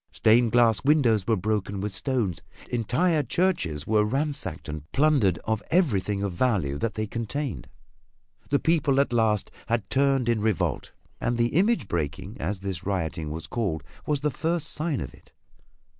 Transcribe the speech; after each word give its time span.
Stained 0.09 0.51
glass 0.51 0.83
windows 0.83 1.27
were 1.27 1.35
broken 1.35 1.79
with 1.79 1.93
stones; 1.93 2.41
entire 2.71 3.21
churches 3.21 3.85
were 3.85 4.03
ransacked 4.03 4.67
and 4.67 4.91
plundered 4.93 5.37
of 5.45 5.61
everything 5.69 6.23
of 6.23 6.33
value 6.33 6.75
that 6.79 6.95
they 6.95 7.05
contained. 7.05 7.69
The 8.49 8.57
people 8.57 8.99
at 8.99 9.13
last 9.13 9.51
had 9.67 9.87
turned 9.91 10.27
in 10.27 10.41
revolt, 10.41 10.91
and 11.19 11.37
"the 11.37 11.49
image 11.49 11.87
breaking" 11.87 12.35
as 12.39 12.61
this 12.61 12.83
rioting 12.83 13.29
was 13.29 13.45
called, 13.45 13.83
was 14.07 14.21
the 14.21 14.31
first 14.31 14.69
sign 14.71 15.01
of 15.01 15.13
it. 15.13 15.31